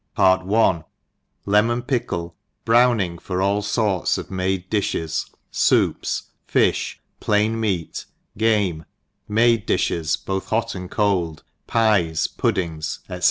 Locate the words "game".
8.35-8.85